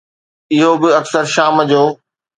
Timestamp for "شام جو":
1.35-1.83